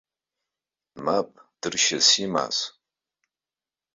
Мап, 1.05 1.29
дыршьас 1.59 2.07
имаз? 2.23 2.57